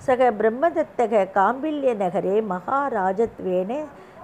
[0.00, 3.72] சக பிரம்மதத்தக காம்பில்ய நகரே மகாராஜத்வேன.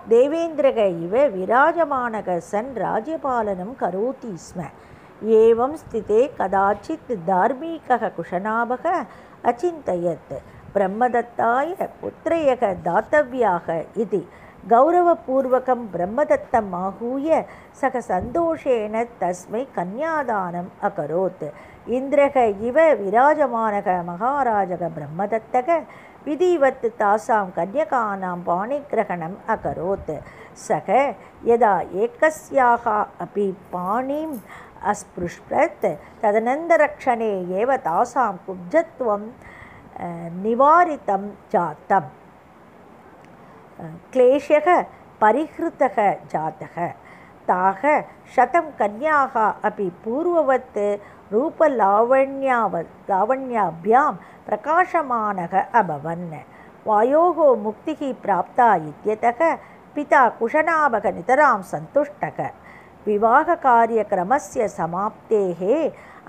[0.09, 4.61] தேவேந்திரக இவ விராஜமானக சன் ராஜ்யபாலனம் கரோதி ஸ்ம.
[5.27, 8.85] ஏவம் ஸ்திதே கதாச்சித் தார்மீக குஷனாபக
[9.45, 10.35] அச்சிந்தயத்.
[10.75, 14.21] பிரம்மதத்தாய புத்திரையக தாத்தவியாக இது.
[14.73, 17.45] கௌரவபூர்வகம் பிரம்மதத்தம் ஆகூய
[17.81, 21.47] சக சந்தோஷேன தஸ்மை கன்யாதானம் அகரோத்.
[21.97, 22.37] இந்திரக
[22.69, 25.79] இவ விராஜமானக மகாராஜக பிரம்மதத்தக
[26.27, 30.15] விதிவத் தாசாம் கன்யகானாம் பாணிகிரகணம் அகரோத்.
[30.67, 30.89] சக
[31.51, 32.85] யதா ஏக்கஸ்யாக
[33.27, 34.37] அபி பாணிம்
[34.93, 35.89] அஸ்பிருஷ்பத்
[36.23, 39.27] ததனந்தரக்ஷணே ஏவ தாசாம் குப்ஜத்வம்
[40.45, 42.09] நிவாரித்தம் ஜாத்தம்.
[44.14, 44.68] क्लेशः
[45.22, 45.98] परिहृतः
[46.34, 46.88] जातः
[47.48, 47.82] ताः
[48.36, 49.36] शतं कन्याः
[49.70, 50.78] अपि पूर्ववत्
[51.34, 52.78] रूपलावण्याव
[53.10, 54.12] लावण्याभ्यां
[54.48, 56.32] प्रकाशमानः अभवन्
[56.88, 59.42] वायोः मुक्तिः प्राप्ता इत्यतः
[59.96, 62.40] पिता कुशनाभः नितरां सन्तुष्टः
[63.08, 65.62] विवाहकार्यक्रमस्य समाप्तेः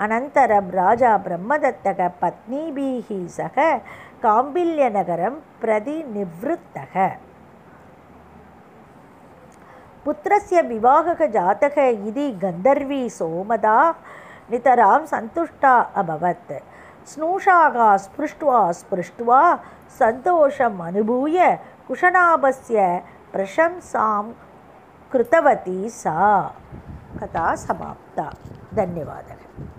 [0.04, 3.56] अनन्तरं राजा ब्रह्मदत्तः पत्नीभिः सह
[4.22, 6.94] काम्बिल्यनगरं प्रति निवृत्तः
[10.06, 13.78] पुत्रस्य विवाहः जातः इति गन्धर्वी सोमदा
[14.50, 16.52] नितरां सन्तुष्टा अभवत्
[17.12, 19.40] स्नूषाः स्पृष्ट्वा स्पृष्ट्वा
[19.98, 21.38] सन्तोषम् अनुभूय
[21.88, 22.86] कुशनाभस्य
[23.32, 24.22] प्रशंसां
[25.12, 26.18] कृतवती सा
[27.22, 28.30] कथा समाप्ता
[28.74, 29.75] धन्यवादः